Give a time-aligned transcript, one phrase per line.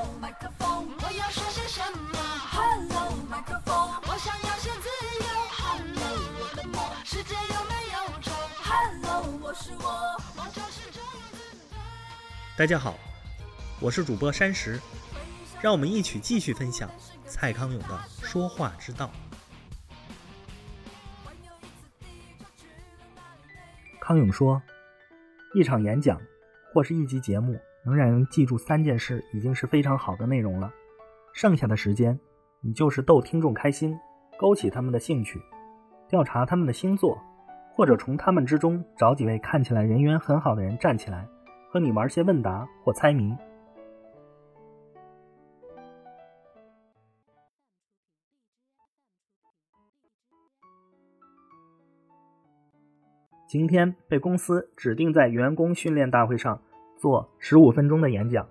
[0.00, 2.18] Hello，麦克风，我要说些什么
[2.50, 3.74] ？Hello，麦克风，
[4.08, 4.88] 我想要些自
[5.20, 5.26] 由。
[5.52, 6.02] Hello，
[6.40, 8.32] 我的梦，世界有没有虫
[8.62, 11.38] ？Hello，我是我，梦就是这样子。
[12.56, 12.98] 大家好，
[13.78, 14.80] 我是主播山石，
[15.60, 16.90] 让我们一起继续分享
[17.26, 19.10] 蔡康永的说话之道。
[24.00, 24.62] 康永说，
[25.54, 26.18] 一场演讲
[26.72, 27.60] 或是一集节目
[27.90, 30.72] 能让人记住三件事，已经是非常好的内容了。
[31.32, 32.18] 剩下的时间，
[32.60, 33.98] 你就是逗听众开心，
[34.38, 35.42] 勾起他们的兴趣，
[36.08, 37.20] 调查他们的星座，
[37.74, 41.26] 或者从他们之中找几位看起来人缘很好的人站起来，
[41.68, 43.34] 和你玩些问答或猜谜。
[53.48, 56.62] 今天被公司指定在员工训练大会上
[57.00, 58.46] 做十五分钟的演讲，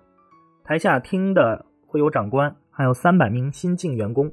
[0.64, 4.28] 台下听的会有长官，还有三百名新进员工。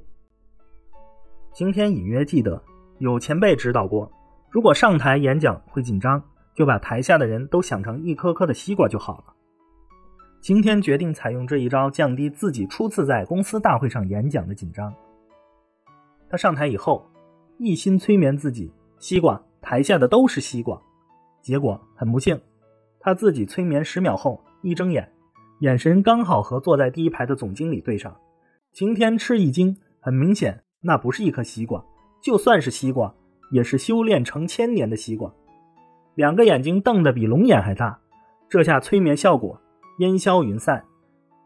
[1.54, 2.60] 今天隐约记得
[2.98, 4.12] 有前辈指导过，
[4.50, 6.20] 如果上台演讲会紧张，
[6.56, 9.26] 就把台下的人都想成一颗颗的西瓜就好了。
[10.42, 14.92] 今天决定采用这一招，降低自己初次在公司大会上演讲的紧张。
[16.28, 17.08] 他上台以后，
[17.60, 19.40] 一心催眠自己，西瓜。
[19.62, 20.82] 台下的都是西瓜，
[21.44, 22.40] 结果很不幸，
[23.08, 25.10] 他自己催眠十秒后一睁眼，
[25.62, 28.14] 眼神刚好和坐在第一排的总经理对上。
[28.74, 31.82] 晴天吃一惊，很明显那不是一颗西瓜，
[32.22, 33.16] 就算是西瓜，
[33.50, 35.34] 也是修炼成千年的西瓜。
[36.16, 38.02] 两个眼睛瞪得比龙眼还大，
[38.50, 39.62] 这下催眠效果
[40.00, 40.84] 烟消云散。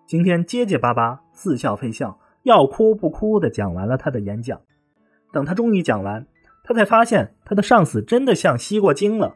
[0.07, 4.59] 晴天结结巴巴，似笑非笑，要哭不哭的讲完了他的演讲。
[5.31, 6.25] 等他终于讲完。
[6.63, 9.35] 他才发现，他的上司真的像西瓜精了，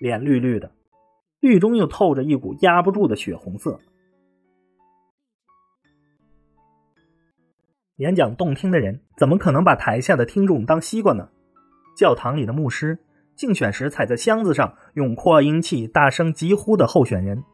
[0.00, 0.72] 脸绿绿的，
[1.40, 3.80] 绿中又透着一股压不住的血红色。
[7.96, 11.28] 演讲动听的人，怎么可能把台下的听众当西瓜呢？
[11.96, 12.98] 教堂里的牧师，
[13.34, 17.44] 竞选时踩在箱子上用扩音器大声疾呼的候选人，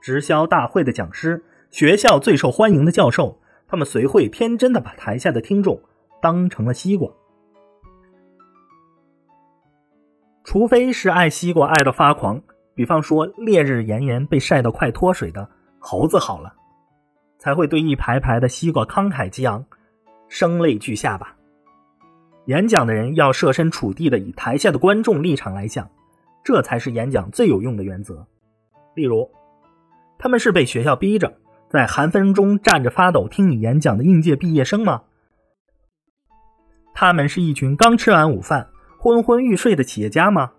[0.00, 5.82] 直销大会的讲师，学校最受欢迎的教授，他们随会天真的把台下的听众
[6.22, 7.10] 当成了西瓜。
[10.44, 12.42] 除非是爱西瓜爱到发狂，
[12.80, 15.46] 比方说烈日炎炎被晒得快脱水的
[15.78, 16.50] 猴子好了，
[17.36, 19.62] 才会对一排排的西瓜慷慨激昂，
[20.28, 21.36] 声泪俱下吧。
[22.46, 25.86] 演讲的人要设身处地的以台下的观众立场来想，
[26.42, 28.26] 这才是演讲最有用的原则。
[28.94, 29.30] 例如，
[30.18, 31.36] 他们是被学校逼着
[31.68, 35.02] 在寒风中站着发抖听你演讲的应届毕业生吗？
[36.94, 38.70] 他们是一群刚吃完午饭。
[38.98, 40.52] 昏昏欲睡的企业家吗？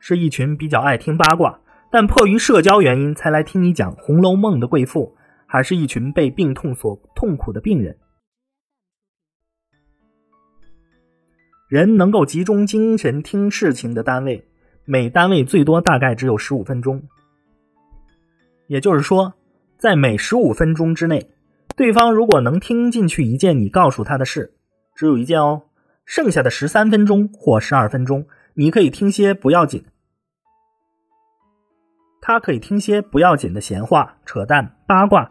[0.00, 1.60] 是一群比较爱听八卦，
[1.92, 5.14] 但迫于社交原因才来听你讲《红楼梦》的贵妇，
[5.46, 7.96] 还是一群被病痛所痛苦的病人？
[11.68, 14.44] 人能够集中精神听事情的单位，
[14.84, 17.02] 每单位最多大概只有十五分钟。
[18.66, 19.34] 也就是说，
[19.76, 21.30] 在每十五分钟之内，
[21.76, 24.54] 对方如果能听进去一件你告诉他的事，
[24.96, 25.62] 只有一件哦。
[26.06, 29.84] 剩下的十三分钟或十二分钟，你可以听些不要紧，
[32.20, 35.30] 他可以听些不要紧的闲话、扯淡、八卦，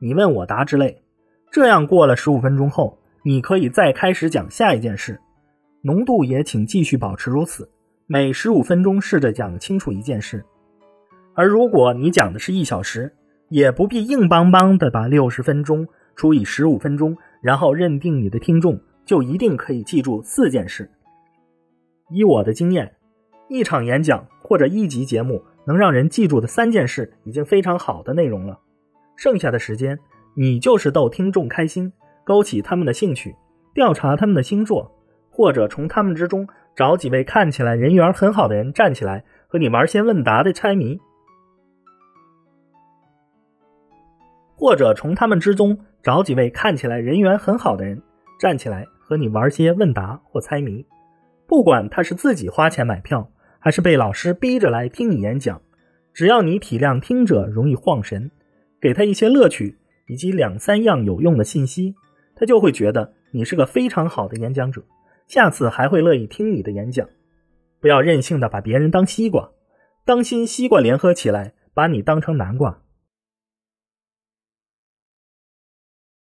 [0.00, 1.02] 你问我答之类。
[1.50, 5.20] 这样过了十五分钟后，你可以再开始讲下一件事，
[5.82, 7.70] 浓度也请继续保持如此。
[8.06, 10.44] 每十五分钟试着讲清楚一件事。
[11.34, 13.14] 而如果你讲的是一小时，
[13.48, 18.80] 也不必硬邦邦的把六十分钟除以十五分钟，然后认定你的听众。
[19.06, 20.90] 就一定可以记住四件事。
[22.08, 22.94] 以我的经验，
[23.50, 28.58] 一场演讲或者一集节目能让人记住的三件事，已经非常好的内容了。
[29.16, 29.98] 剩下的时间，
[30.36, 31.92] 你就是逗听众开心，
[32.24, 33.34] 勾起他们的兴趣，
[33.72, 34.90] 调查他们的星座，
[35.30, 41.00] 或者从他们之中找几位看起来人缘很好的人站起来和你玩些问答的猜谜，
[44.56, 48.02] 或者从他们之中找几位看起来人缘很好的人
[48.38, 48.86] 站起来。
[49.06, 50.86] 和你玩些问答或猜谜，
[51.46, 53.30] 不管他是自己花钱买票，
[53.64, 55.62] 还是被老师逼着来听你演讲，
[56.12, 58.30] 只要你体谅听者容易晃神，
[58.78, 61.94] 给他一些乐趣以及两三样有用的信息，
[62.36, 64.84] 他就会觉得你是个非常好的演讲者，
[65.26, 67.08] 下次还会乐意听你的演讲。
[67.80, 69.48] 不要任性的把别人当西瓜，
[70.04, 72.82] 当心西瓜联合起来把你当成南瓜。